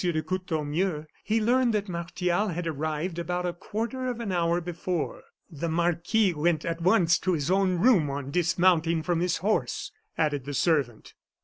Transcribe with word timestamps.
de 0.03 0.23
Courtornieu, 0.23 1.05
he 1.23 1.39
learned 1.39 1.75
that 1.75 1.87
Martial 1.87 2.47
had 2.47 2.65
arrived 2.65 3.19
about 3.19 3.45
a 3.45 3.53
quarter 3.53 4.07
of 4.09 4.19
an 4.19 4.31
hour 4.31 4.59
before. 4.59 5.21
"The 5.47 5.69
marquis 5.69 6.33
went 6.33 6.65
at 6.65 6.81
once 6.81 7.19
to 7.19 7.33
his 7.33 7.51
own 7.51 7.77
room 7.77 8.09
on 8.09 8.31
dismounting 8.31 9.03
from 9.03 9.19
his 9.19 9.37
horse," 9.45 9.91
added 10.17 10.45
the 10.45 10.55
servant. 10.55 11.13